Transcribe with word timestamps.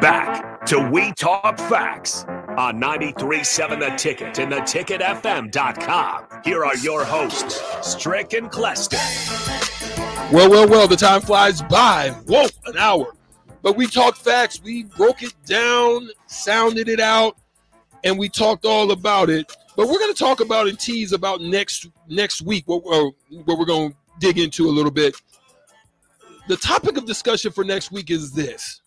Back 0.00 0.66
to 0.66 0.90
We 0.90 1.12
Talk 1.12 1.58
Facts 1.58 2.24
on 2.24 2.80
93.7 2.80 3.78
The 3.78 3.90
Ticket 3.96 4.38
and 4.40 4.52
theticketfm.com. 4.52 6.24
Here 6.44 6.64
are 6.64 6.76
your 6.78 7.04
hosts, 7.04 7.62
Strick 7.82 8.32
and 8.32 8.50
Clester. 8.50 8.96
Well, 10.32 10.50
well, 10.50 10.68
well, 10.68 10.88
the 10.88 10.96
time 10.96 11.20
flies 11.20 11.62
by. 11.62 12.10
Whoa, 12.26 12.46
an 12.66 12.76
hour. 12.76 13.14
But 13.62 13.76
we 13.76 13.86
talked 13.86 14.18
facts. 14.18 14.60
We 14.60 14.82
broke 14.84 15.22
it 15.22 15.34
down, 15.44 16.08
sounded 16.26 16.88
it 16.88 16.98
out, 16.98 17.36
and 18.02 18.18
we 18.18 18.28
talked 18.28 18.64
all 18.64 18.90
about 18.90 19.30
it. 19.30 19.56
But 19.76 19.86
we're 19.86 20.00
going 20.00 20.12
to 20.12 20.18
talk 20.18 20.40
about 20.40 20.66
and 20.66 20.78
tease 20.78 21.12
about 21.12 21.40
next 21.40 21.86
next 22.08 22.42
week, 22.42 22.64
what, 22.66 22.82
uh, 22.86 23.10
what 23.44 23.58
we're 23.58 23.64
going 23.64 23.92
to 23.92 23.96
dig 24.18 24.38
into 24.38 24.68
a 24.68 24.72
little 24.72 24.90
bit. 24.90 25.14
The 26.48 26.56
topic 26.56 26.96
of 26.96 27.06
discussion 27.06 27.50
for 27.50 27.64
next 27.64 27.90
week 27.90 28.10
is 28.10 28.32
this, 28.32 28.80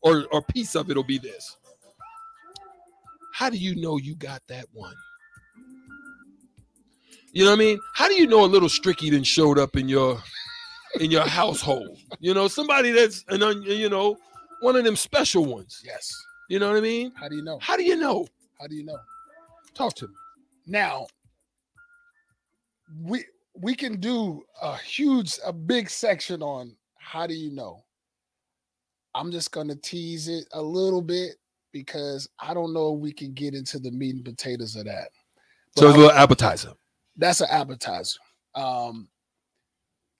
or 0.00 0.26
or 0.32 0.42
piece 0.42 0.74
of 0.74 0.90
it 0.90 0.96
will 0.96 1.04
be 1.04 1.18
this. 1.18 1.56
How 3.34 3.50
do 3.50 3.58
you 3.58 3.76
know 3.76 3.98
you 3.98 4.14
got 4.14 4.42
that 4.48 4.66
one? 4.72 4.94
You 7.32 7.44
know 7.44 7.50
what 7.50 7.56
I 7.56 7.58
mean? 7.58 7.78
How 7.94 8.08
do 8.08 8.14
you 8.14 8.26
know 8.26 8.44
a 8.44 8.46
little 8.46 8.68
Stricky 8.68 9.10
then 9.10 9.24
showed 9.24 9.58
up 9.58 9.76
in 9.76 9.88
your 9.90 10.22
in 11.00 11.10
your 11.10 11.26
household? 11.26 11.98
You 12.18 12.32
know, 12.32 12.48
somebody 12.48 12.92
that's 12.92 13.24
an 13.28 13.42
un, 13.42 13.62
you 13.62 13.90
know 13.90 14.16
one 14.60 14.76
of 14.76 14.84
them 14.84 14.96
special 14.96 15.44
ones. 15.44 15.82
Yes. 15.84 16.10
You 16.48 16.58
know 16.58 16.68
what 16.68 16.76
I 16.76 16.80
mean? 16.80 17.12
How 17.14 17.28
do 17.28 17.36
you 17.36 17.42
know? 17.42 17.58
How 17.60 17.76
do 17.76 17.84
you 17.84 17.96
know? 17.96 18.26
How 18.58 18.66
do 18.66 18.74
you 18.74 18.84
know? 18.84 18.98
Talk 19.74 19.94
to 19.96 20.08
me. 20.08 20.14
Now, 20.66 21.06
we 23.02 23.24
we 23.54 23.74
can 23.74 24.00
do 24.00 24.42
a 24.62 24.76
huge, 24.76 25.38
a 25.44 25.52
big 25.52 25.90
section 25.90 26.42
on 26.42 26.76
how 27.06 27.26
do 27.26 27.34
you 27.34 27.52
know. 27.52 27.84
I'm 29.14 29.30
just 29.30 29.52
gonna 29.52 29.76
tease 29.76 30.26
it 30.28 30.46
a 30.52 30.60
little 30.60 31.00
bit 31.00 31.36
because 31.72 32.28
I 32.40 32.52
don't 32.52 32.72
know 32.74 32.94
if 32.94 33.00
we 33.00 33.12
can 33.12 33.32
get 33.32 33.54
into 33.54 33.78
the 33.78 33.90
meat 33.92 34.16
and 34.16 34.24
potatoes 34.24 34.74
of 34.76 34.86
that. 34.86 35.10
But 35.74 35.80
So 35.82 35.86
it's 35.88 35.96
a 35.96 36.00
little 36.00 36.12
appetizer. 36.16 36.72
that's 37.16 37.40
an 37.40 37.48
appetizer. 37.50 38.18
Um, 38.54 39.08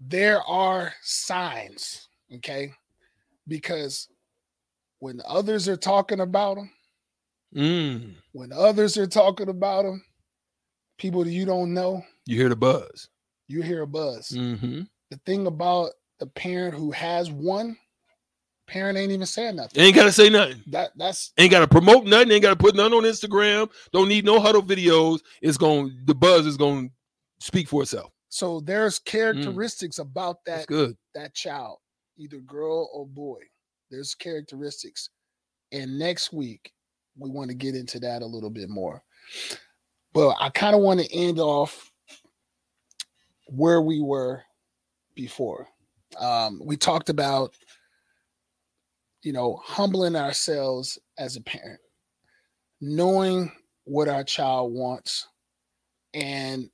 there 0.00 0.40
are 0.42 0.92
signs, 1.02 2.08
okay, 2.36 2.72
because 3.46 4.08
when 5.00 5.20
others 5.26 5.68
are 5.68 5.76
talking 5.76 6.20
about 6.20 6.56
them, 6.56 6.72
Mm. 7.54 8.14
when 8.32 8.52
others 8.52 8.96
are 8.96 9.08
talking 9.08 9.48
about 9.48 9.82
them, 9.84 10.02
people 10.98 11.24
that 11.24 11.30
you 11.32 11.44
don't 11.44 11.74
know, 11.74 12.02
You 12.26 12.36
hear 12.36 12.48
the 12.48 12.56
buzz. 12.56 13.08
you 13.48 13.60
hear 13.62 13.82
a 13.82 13.86
buzz. 13.86 14.28
Mm-hmm. 14.30 14.82
The 15.10 15.16
thing 15.26 15.46
about 15.48 15.90
the 16.20 16.26
parent 16.26 16.74
who 16.74 16.90
has 16.92 17.30
one, 17.30 17.76
parent 18.68 18.96
ain't 18.96 19.10
even 19.10 19.26
saying 19.26 19.56
nothing. 19.56 19.82
Ain't 19.82 19.96
gotta 19.96 20.12
say 20.12 20.30
nothing. 20.30 20.62
That 20.68 20.92
that's 20.96 21.32
Ain't 21.38 21.50
gotta 21.50 21.66
promote 21.66 22.04
nothing. 22.06 22.30
Ain't 22.30 22.42
gotta 22.42 22.56
put 22.56 22.76
nothing 22.76 22.94
on 22.94 23.02
Instagram. 23.02 23.68
Don't 23.92 24.08
need 24.08 24.24
no 24.24 24.38
Hudl 24.38 24.62
videos. 24.66 25.20
It's 25.42 25.56
going 25.58 25.98
the 26.04 26.14
buzz 26.14 26.46
is 26.46 26.56
going 26.56 26.88
to 26.90 26.94
speak 27.44 27.68
for 27.68 27.82
itself. 27.82 28.12
so 28.28 28.60
there's 28.60 28.98
characteristics 29.00 29.98
about 29.98 30.36
Mm. 30.36 30.44
That's 30.46 30.60
that 30.60 30.68
good. 30.68 30.96
that 31.14 31.34
child, 31.34 31.78
either 32.18 32.38
girl 32.38 32.88
or 32.94 33.06
boy. 33.06 33.40
There's 33.90 34.14
characteristics. 34.14 35.08
And 35.72 35.98
next 35.98 36.32
week, 36.32 36.72
we 37.18 37.30
want 37.30 37.48
to 37.50 37.56
get 37.56 37.74
into 37.74 37.98
that 38.00 38.22
a 38.22 38.26
little 38.26 38.50
bit 38.50 38.68
more. 38.68 39.02
But 40.12 40.36
I 40.40 40.48
kind 40.50 40.76
of 40.76 40.82
want 40.82 41.00
to 41.00 41.12
end 41.12 41.38
off 41.40 41.90
where 43.46 43.80
we 43.82 44.00
were 44.00 44.42
before. 45.14 45.68
Um, 46.18 46.60
we 46.64 46.76
talked 46.76 47.08
about, 47.08 47.54
you 49.22 49.32
know, 49.32 49.60
humbling 49.64 50.16
ourselves 50.16 50.98
as 51.18 51.36
a 51.36 51.40
parent, 51.40 51.80
knowing 52.80 53.52
what 53.84 54.08
our 54.08 54.24
child 54.24 54.72
wants, 54.72 55.28
and 56.14 56.70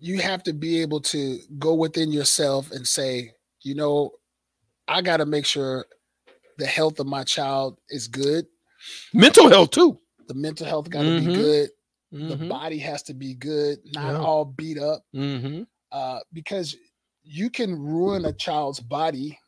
you 0.00 0.20
have 0.20 0.42
to 0.44 0.52
be 0.52 0.80
able 0.82 1.00
to 1.00 1.38
go 1.58 1.74
within 1.74 2.10
yourself 2.12 2.70
and 2.72 2.86
say, 2.86 3.32
you 3.62 3.74
know, 3.74 4.10
I 4.88 5.02
got 5.02 5.18
to 5.18 5.26
make 5.26 5.46
sure 5.46 5.86
the 6.58 6.66
health 6.66 6.98
of 6.98 7.06
my 7.06 7.22
child 7.24 7.78
is 7.88 8.08
good. 8.08 8.46
Mental 9.14 9.48
health 9.48 9.70
too. 9.70 9.98
The 10.26 10.34
mental 10.34 10.66
health 10.66 10.90
got 10.90 11.02
to 11.02 11.10
Mhm. 11.10 11.26
be 11.26 11.32
good. 11.34 11.70
The 12.10 12.16
Mm-hmm. 12.18 12.48
body 12.48 12.78
has 12.78 13.02
to 13.04 13.14
be 13.14 13.34
good, 13.34 13.78
not 13.92 14.14
Yeah. 14.14 14.20
all 14.20 14.44
beat 14.46 14.78
up. 14.78 15.04
Mm-hmm. 15.14 15.62
Uh, 15.92 16.20
because 16.32 16.74
you 17.30 17.50
can 17.50 17.74
ruin 17.78 18.24
a 18.24 18.32
child's 18.32 18.80
body 18.80 19.38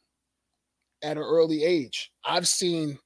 at 1.02 1.16
an 1.16 1.22
early 1.22 1.64
age. 1.64 2.12
I've 2.24 2.46
seen, 2.46 2.98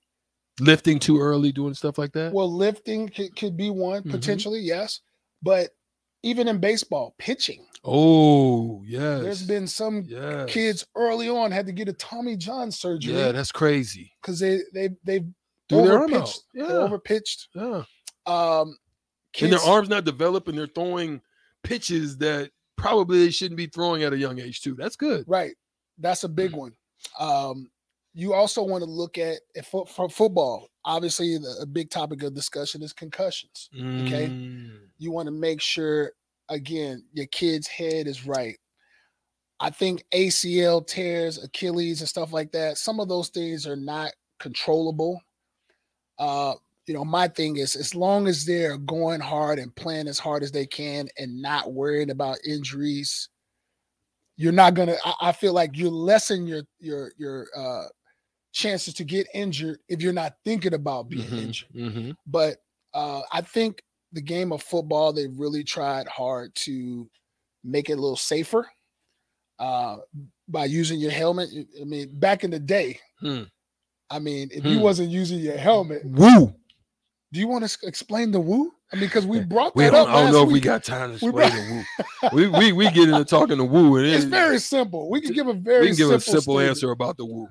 Lifting 0.60 0.98
too 0.98 1.20
early, 1.20 1.52
doing 1.52 1.74
stuff 1.74 1.98
like 1.98 2.12
that. 2.12 2.32
well, 2.32 2.52
lifting 2.52 3.08
could, 3.08 3.34
could 3.36 3.56
be 3.56 3.70
one 3.70 4.02
Mhm. 4.02 4.10
potentially, 4.10 4.60
yes. 4.60 5.00
But 5.42 5.70
even 6.22 6.48
in 6.48 6.58
baseball, 6.58 7.14
pitching, 7.18 7.66
oh 7.84 8.82
yes. 8.86 9.22
there's 9.22 9.42
been 9.46 9.66
some 9.66 10.04
yes. 10.08 10.50
kids 10.50 10.86
early 10.96 11.28
on 11.28 11.50
had 11.52 11.66
to 11.66 11.72
get 11.72 11.88
a 11.88 11.92
Tommy 11.92 12.36
John 12.36 12.70
surgery. 12.72 13.14
Yeah, 13.14 13.30
that's 13.32 13.52
crazy. 13.52 14.12
because 14.22 14.38
they 14.40 14.60
they 14.72 14.88
they've 15.04 15.26
Threw 15.68 15.82
their 15.82 15.98
overpitched. 16.00 16.38
Yeah. 16.54 16.66
They 16.66 16.72
overpitched. 16.74 17.46
Yeah. 17.54 17.82
Um, 18.26 18.76
and 19.40 19.52
their 19.52 19.60
arms 19.60 19.88
not 19.88 20.04
developed 20.04 20.48
and 20.48 20.56
they're 20.58 20.66
throwing 20.66 21.20
pitches 21.62 22.16
that 22.18 22.50
probably 22.76 23.24
they 23.24 23.30
shouldn't 23.30 23.56
be 23.58 23.66
throwing 23.66 24.02
at 24.02 24.12
a 24.12 24.18
young 24.18 24.40
age 24.40 24.60
too. 24.62 24.74
That's 24.74 24.96
good. 24.96 25.24
right. 25.26 25.54
That's 25.98 26.24
a 26.24 26.28
big 26.28 26.52
Mm. 26.52 26.56
one. 26.58 26.72
Um, 27.18 27.70
you 28.14 28.32
also 28.34 28.62
want 28.62 28.82
to 28.84 28.90
look 28.90 29.18
at 29.18 29.38
for 29.66 29.86
football. 30.08 30.68
Obviously, 30.84 31.38
the, 31.38 31.56
a 31.62 31.66
big 31.66 31.90
topic 31.90 32.22
of 32.22 32.34
discussion 32.34 32.82
is 32.82 32.92
concussions. 32.92 33.68
Okay. 33.74 34.28
Mm. 34.28 34.88
You 34.98 35.10
want 35.12 35.26
to 35.26 35.32
make 35.32 35.60
sure 35.60 36.12
again 36.48 37.04
your 37.12 37.26
kid's 37.26 37.66
head 37.66 38.06
is 38.06 38.26
right. 38.26 38.56
I 39.60 39.70
think 39.70 40.04
ACL 40.12 40.84
tears, 40.86 41.42
Achilles, 41.42 42.00
and 42.00 42.08
stuff 42.08 42.32
like 42.32 42.52
that. 42.52 42.76
Some 42.76 42.98
of 43.00 43.08
those 43.08 43.28
things 43.28 43.66
are 43.66 43.76
not 43.76 44.12
controllable. 44.40 45.20
Uh, 46.18 46.54
you 46.86 46.94
know, 46.94 47.04
my 47.04 47.28
thing 47.28 47.56
is 47.56 47.76
as 47.76 47.94
long 47.94 48.26
as 48.26 48.44
they're 48.44 48.76
going 48.78 49.20
hard 49.20 49.58
and 49.58 49.74
playing 49.74 50.08
as 50.08 50.18
hard 50.18 50.42
as 50.42 50.52
they 50.52 50.66
can 50.66 51.08
and 51.18 51.40
not 51.40 51.72
worrying 51.72 52.10
about 52.10 52.38
injuries, 52.46 53.28
you're 54.36 54.52
not 54.52 54.74
gonna. 54.74 54.96
I, 55.04 55.14
I 55.28 55.32
feel 55.32 55.52
like 55.52 55.76
you 55.76 55.90
lessen 55.90 56.46
your 56.46 56.62
your 56.80 57.12
your 57.16 57.46
uh 57.56 57.84
chances 58.52 58.94
to 58.94 59.04
get 59.04 59.26
injured 59.34 59.78
if 59.88 60.02
you're 60.02 60.12
not 60.12 60.34
thinking 60.44 60.74
about 60.74 61.08
being 61.08 61.32
Mhm, 61.32 61.38
injured. 61.38 61.68
mhm. 61.74 62.16
But 62.26 62.58
uh, 62.94 63.22
I 63.32 63.40
think 63.42 63.82
the 64.12 64.22
game 64.22 64.52
of 64.52 64.62
football, 64.62 65.12
they 65.12 65.26
really 65.28 65.64
tried 65.64 66.06
hard 66.08 66.54
to 66.56 67.08
make 67.64 67.90
it 67.90 67.94
a 67.98 68.00
little 68.00 68.16
safer 68.16 68.66
uh, 69.58 69.98
by 70.48 70.64
using 70.66 71.00
your 71.00 71.10
helmet. 71.12 71.50
I 71.80 71.84
mean, 71.84 72.18
back 72.18 72.44
in 72.44 72.50
the 72.50 72.58
day, 72.60 73.00
Hmm. 73.20 73.42
I 74.10 74.18
mean, 74.18 74.50
if 74.52 74.66
you 74.66 74.78
Hmm. 74.78 74.82
wasn't 74.82 75.10
using 75.10 75.38
your 75.40 75.56
helmet, 75.56 76.02
Woo. 76.04 76.54
Do 77.34 77.40
you 77.40 77.48
want 77.48 77.68
to 77.68 77.78
explain 77.86 78.30
the 78.30 78.38
woo? 78.38 78.72
I 78.92 78.96
mean, 78.96 79.06
because 79.06 79.26
we 79.26 79.40
brought 79.54 79.74
We 79.74 79.84
that 79.84 79.92
up. 79.94 80.08
I 80.08 80.22
don't 80.22 80.32
know 80.32 80.44
if 80.44 80.50
we 80.52 80.60
got 80.60 80.84
time 80.84 81.08
to 81.10 81.14
explain 81.14 81.50
the 81.50 81.84
woo. 82.22 82.28
We, 82.32 82.46
we 82.46 82.72
we 82.72 82.90
get 82.92 83.08
into 83.08 83.24
talking 83.24 83.58
the 83.58 83.64
woo 83.64 83.96
and 83.96 84.06
It's 84.14 84.24
it- 84.24 84.28
very 84.28 84.60
simple. 84.60 85.10
We 85.10 85.20
can 85.20 85.32
give 85.32 85.48
a 85.48 85.52
very 85.52 85.80
we 85.80 85.86
can 85.88 85.96
give 85.96 86.10
a 86.10 86.20
simple 86.20 86.40
simple 86.40 86.60
answer 86.60 86.92
about 86.92 87.16
the 87.16 87.24
woo. 87.24 87.48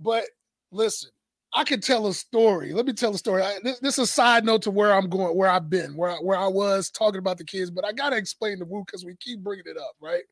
But 0.00 0.24
listen, 0.72 1.10
I 1.54 1.62
could 1.62 1.80
tell 1.80 2.08
a 2.08 2.14
story. 2.14 2.72
Let 2.72 2.86
me 2.86 2.92
tell 2.92 3.14
a 3.14 3.18
story. 3.18 3.42
I, 3.42 3.58
this, 3.62 3.78
this 3.78 3.98
is 3.98 4.08
a 4.10 4.12
side 4.12 4.44
note 4.44 4.62
to 4.62 4.72
where 4.72 4.92
I'm 4.92 5.08
going, 5.08 5.36
where 5.36 5.48
I've 5.48 5.70
been, 5.70 5.94
where 5.96 6.10
I, 6.10 6.16
where 6.16 6.38
I 6.38 6.48
was 6.48 6.90
talking 6.90 7.18
about 7.20 7.38
the 7.38 7.44
kids. 7.44 7.70
But 7.70 7.84
I 7.84 7.92
gotta 7.92 8.16
explain 8.16 8.58
the 8.58 8.64
woo 8.64 8.82
because 8.84 9.04
we 9.04 9.14
keep 9.20 9.44
bringing 9.44 9.66
it 9.66 9.76
up, 9.76 9.92
right? 10.00 10.24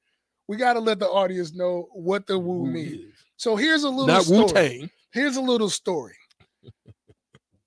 We 0.48 0.56
gotta 0.56 0.80
let 0.80 0.98
the 0.98 1.06
audience 1.06 1.54
know 1.54 1.88
what 1.92 2.26
the 2.26 2.36
woo, 2.38 2.66
means. 2.66 2.94
is. 2.94 3.14
So 3.36 3.54
here's 3.54 3.84
a 3.84 3.88
little 3.88 4.08
Not 4.08 4.24
story. 4.24 4.40
Wu 4.42 4.48
Tang. 4.48 4.90
Here's 5.12 5.36
a 5.36 5.40
little 5.40 5.70
story. 5.70 6.14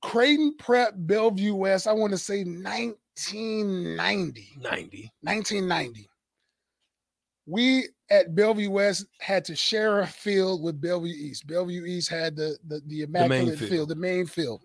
Creighton 0.01 0.55
Prep, 0.57 0.93
Bellevue 0.95 1.55
West. 1.55 1.87
I 1.87 1.93
want 1.93 2.11
to 2.11 2.17
say 2.17 2.43
1990. 2.43 4.49
90. 4.57 5.11
1990. 5.21 6.09
We 7.45 7.87
at 8.09 8.35
Bellevue 8.35 8.69
West 8.69 9.05
had 9.19 9.45
to 9.45 9.55
share 9.55 10.01
a 10.01 10.07
field 10.07 10.63
with 10.63 10.81
Bellevue 10.81 11.13
East. 11.13 11.47
Bellevue 11.47 11.85
East 11.85 12.09
had 12.09 12.35
the 12.35 12.57
the, 12.67 12.81
the 12.87 13.03
immaculate 13.03 13.57
field. 13.57 13.71
field. 13.71 13.89
the 13.89 13.95
main 13.95 14.25
field. 14.25 14.63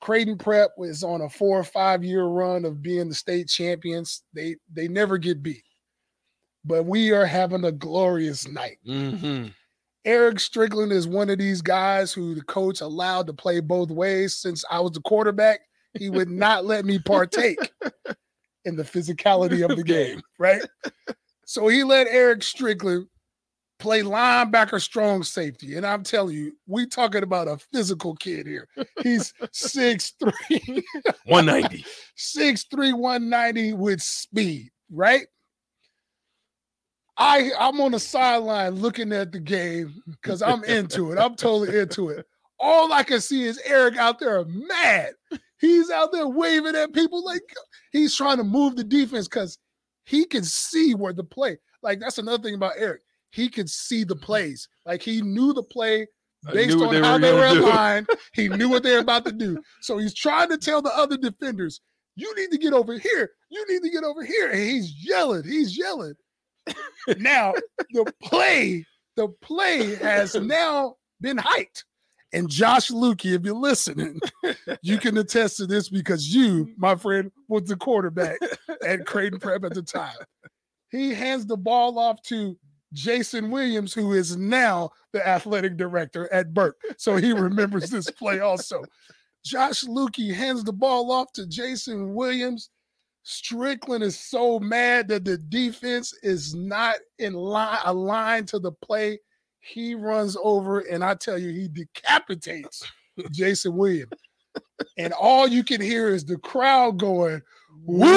Creighton 0.00 0.36
Prep 0.36 0.72
was 0.76 1.04
on 1.04 1.20
a 1.20 1.28
four 1.28 1.58
or 1.58 1.64
five 1.64 2.02
year 2.02 2.24
run 2.24 2.64
of 2.64 2.82
being 2.82 3.08
the 3.08 3.14
state 3.14 3.48
champions. 3.48 4.22
They 4.32 4.56
they 4.72 4.88
never 4.88 5.18
get 5.18 5.42
beat, 5.42 5.64
but 6.64 6.84
we 6.84 7.12
are 7.12 7.26
having 7.26 7.64
a 7.64 7.72
glorious 7.72 8.48
night. 8.48 8.78
Mm-hmm. 8.86 9.48
Eric 10.04 10.40
Strickland 10.40 10.92
is 10.92 11.06
one 11.06 11.30
of 11.30 11.38
these 11.38 11.62
guys 11.62 12.12
who 12.12 12.34
the 12.34 12.42
coach 12.42 12.80
allowed 12.80 13.26
to 13.28 13.32
play 13.32 13.60
both 13.60 13.90
ways. 13.90 14.34
Since 14.34 14.64
I 14.70 14.80
was 14.80 14.92
the 14.92 15.00
quarterback, 15.00 15.60
he 15.98 16.10
would 16.10 16.28
not 16.28 16.64
let 16.64 16.84
me 16.84 16.98
partake 16.98 17.58
in 18.64 18.76
the 18.76 18.82
physicality 18.82 19.68
of 19.68 19.76
the 19.76 19.84
game, 19.84 20.22
right? 20.38 20.62
So 21.44 21.68
he 21.68 21.84
let 21.84 22.06
Eric 22.08 22.42
Strickland 22.42 23.06
play 23.78 24.02
linebacker, 24.02 24.80
strong 24.80 25.22
safety. 25.22 25.76
And 25.76 25.84
I'm 25.84 26.02
telling 26.04 26.36
you, 26.36 26.52
we 26.66 26.86
talking 26.86 27.24
about 27.24 27.48
a 27.48 27.58
physical 27.72 28.14
kid 28.14 28.46
here. 28.46 28.68
He's 29.02 29.34
6'3, 29.42 30.82
190. 31.24 31.84
6'3, 32.16 32.94
190 32.96 33.72
with 33.74 34.00
speed, 34.00 34.70
right? 34.90 35.26
I 37.16 37.50
I'm 37.58 37.80
on 37.80 37.92
the 37.92 38.00
sideline 38.00 38.76
looking 38.76 39.12
at 39.12 39.32
the 39.32 39.40
game 39.40 40.02
because 40.10 40.42
I'm 40.42 40.64
into 40.64 41.12
it. 41.12 41.18
I'm 41.18 41.34
totally 41.34 41.78
into 41.78 42.08
it. 42.08 42.26
All 42.58 42.92
I 42.92 43.02
can 43.02 43.20
see 43.20 43.44
is 43.44 43.60
Eric 43.64 43.96
out 43.96 44.18
there 44.18 44.44
mad. 44.44 45.12
He's 45.58 45.90
out 45.90 46.12
there 46.12 46.28
waving 46.28 46.74
at 46.74 46.92
people 46.92 47.24
like 47.24 47.42
he's 47.92 48.16
trying 48.16 48.38
to 48.38 48.44
move 48.44 48.76
the 48.76 48.84
defense 48.84 49.28
because 49.28 49.58
he 50.04 50.24
can 50.24 50.44
see 50.44 50.94
where 50.94 51.12
the 51.12 51.24
play. 51.24 51.58
Like 51.82 52.00
that's 52.00 52.18
another 52.18 52.42
thing 52.42 52.54
about 52.54 52.74
Eric. 52.76 53.02
He 53.30 53.48
could 53.48 53.68
see 53.68 54.04
the 54.04 54.16
plays. 54.16 54.68
Like 54.86 55.02
he 55.02 55.22
knew 55.22 55.52
the 55.52 55.62
play 55.62 56.06
based 56.52 56.76
on 56.76 56.92
they 56.92 57.00
how 57.00 57.14
were 57.14 57.18
they 57.20 57.32
were 57.32 57.46
aligned. 57.46 58.08
He 58.34 58.48
knew 58.48 58.68
what 58.68 58.82
they 58.82 58.92
were 58.92 59.00
about 59.00 59.24
to 59.26 59.32
do. 59.32 59.60
So 59.80 59.98
he's 59.98 60.14
trying 60.14 60.48
to 60.50 60.58
tell 60.58 60.82
the 60.82 60.96
other 60.96 61.16
defenders, 61.16 61.80
"You 62.16 62.34
need 62.36 62.50
to 62.50 62.58
get 62.58 62.72
over 62.72 62.98
here. 62.98 63.30
You 63.50 63.64
need 63.68 63.82
to 63.82 63.90
get 63.90 64.04
over 64.04 64.24
here." 64.24 64.50
And 64.50 64.60
he's 64.60 65.04
yelling. 65.04 65.44
He's 65.44 65.76
yelling. 65.76 66.14
Now 67.18 67.54
the 67.92 68.12
play, 68.22 68.86
the 69.16 69.28
play 69.40 69.94
has 69.96 70.34
now 70.40 70.96
been 71.20 71.38
hiked. 71.38 71.84
And 72.34 72.48
Josh 72.48 72.90
Lukey, 72.90 73.34
if 73.34 73.44
you're 73.44 73.54
listening, 73.54 74.18
you 74.80 74.96
can 74.96 75.18
attest 75.18 75.58
to 75.58 75.66
this 75.66 75.90
because 75.90 76.34
you, 76.34 76.70
my 76.78 76.96
friend, 76.96 77.30
was 77.48 77.64
the 77.64 77.76
quarterback 77.76 78.38
at 78.86 79.04
Creighton 79.04 79.38
Prep 79.38 79.64
at 79.64 79.74
the 79.74 79.82
time. 79.82 80.16
He 80.90 81.12
hands 81.12 81.44
the 81.44 81.58
ball 81.58 81.98
off 81.98 82.22
to 82.24 82.56
Jason 82.92 83.50
Williams, 83.50 83.92
who 83.92 84.12
is 84.12 84.36
now 84.36 84.90
the 85.12 85.26
athletic 85.26 85.76
director 85.76 86.32
at 86.32 86.54
Burke. 86.54 86.78
So 86.96 87.16
he 87.16 87.32
remembers 87.32 87.90
this 87.90 88.10
play 88.10 88.40
also. 88.40 88.82
Josh 89.44 89.82
Lukey 89.84 90.32
hands 90.32 90.62
the 90.64 90.72
ball 90.72 91.10
off 91.10 91.32
to 91.32 91.46
Jason 91.46 92.14
Williams. 92.14 92.70
Strickland 93.24 94.02
is 94.02 94.18
so 94.18 94.58
mad 94.58 95.08
that 95.08 95.24
the 95.24 95.38
defense 95.38 96.12
is 96.22 96.54
not 96.54 96.96
in 97.18 97.34
line 97.34 97.78
aligned 97.84 98.48
to 98.48 98.58
the 98.58 98.72
play. 98.72 99.18
He 99.60 99.94
runs 99.94 100.36
over, 100.42 100.80
and 100.80 101.04
I 101.04 101.14
tell 101.14 101.38
you, 101.38 101.50
he 101.50 101.68
decapitates 101.68 102.84
Jason 103.30 103.76
Williams. 103.76 104.12
And 104.98 105.12
all 105.12 105.46
you 105.46 105.62
can 105.62 105.80
hear 105.80 106.08
is 106.08 106.24
the 106.24 106.38
crowd 106.38 106.98
going, 106.98 107.40
Woo! 107.84 108.08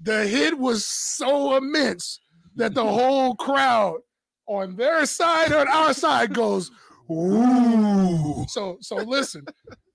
the 0.00 0.26
hit 0.26 0.58
was 0.58 0.84
so 0.84 1.56
immense 1.56 2.20
that 2.56 2.74
the 2.74 2.84
whole 2.84 3.36
crowd 3.36 4.00
on 4.46 4.74
their 4.76 5.06
side 5.06 5.52
on 5.52 5.68
our 5.68 5.94
side 5.94 6.34
goes, 6.34 6.70
Woo. 7.08 8.44
So 8.48 8.78
so 8.80 8.96
listen, 8.96 9.46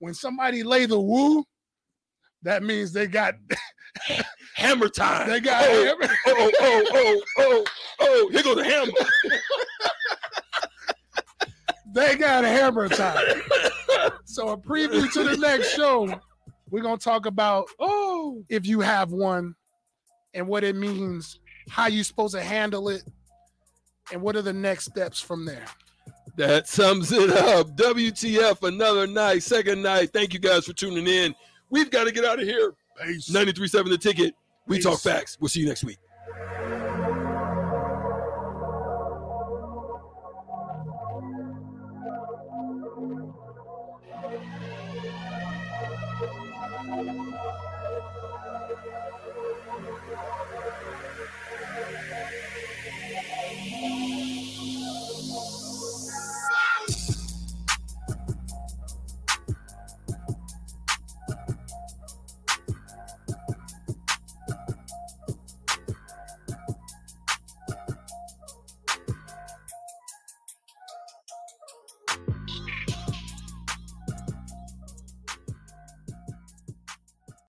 when 0.04 0.12
somebody 0.12 0.62
lay 0.62 0.84
the 0.84 1.00
woo, 1.00 1.42
that 2.42 2.62
means 2.62 2.92
they 2.92 3.06
got 3.06 3.36
Hammer 4.56 4.88
time. 4.90 5.30
they 5.30 5.40
got 5.40 5.64
oh, 5.66 5.96
oh, 5.98 6.12
oh, 6.26 6.52
oh, 6.60 6.84
oh, 6.92 7.22
oh, 7.38 7.64
oh, 8.00 8.28
here 8.30 8.42
goes 8.42 8.56
the 8.56 8.64
hammer. 8.64 8.92
they 11.94 12.16
got 12.16 12.44
hammer 12.44 12.88
time. 12.90 13.42
So 14.26 14.50
a 14.50 14.58
preview 14.58 15.10
to 15.10 15.24
the 15.24 15.38
next 15.38 15.74
show, 15.74 16.20
we're 16.68 16.82
gonna 16.82 16.98
talk 16.98 17.24
about 17.24 17.66
Oh, 17.80 18.44
if 18.50 18.66
you 18.66 18.80
have 18.80 19.10
one 19.10 19.54
and 20.34 20.46
what 20.46 20.64
it 20.64 20.76
means, 20.76 21.40
how 21.70 21.86
you 21.86 22.04
supposed 22.04 22.34
to 22.34 22.42
handle 22.42 22.90
it, 22.90 23.04
and 24.12 24.20
what 24.20 24.36
are 24.36 24.42
the 24.42 24.52
next 24.52 24.84
steps 24.84 25.18
from 25.18 25.46
there. 25.46 25.64
That 26.36 26.68
sums 26.68 27.12
it 27.12 27.30
up. 27.30 27.76
WTF, 27.76 28.66
another 28.66 29.06
night, 29.06 29.42
second 29.42 29.82
night. 29.82 30.12
Thank 30.12 30.32
you 30.34 30.40
guys 30.40 30.64
for 30.66 30.72
tuning 30.72 31.06
in. 31.06 31.34
We've 31.70 31.90
got 31.90 32.04
to 32.04 32.12
get 32.12 32.24
out 32.24 32.40
of 32.40 32.46
here. 32.46 32.74
Peace. 33.04 33.30
93.7 33.30 33.88
The 33.88 33.98
Ticket. 33.98 34.34
We 34.66 34.76
Peace. 34.76 34.84
talk 34.84 35.00
facts. 35.00 35.36
We'll 35.40 35.48
see 35.48 35.60
you 35.60 35.66
next 35.68 35.84
week. 35.84 35.98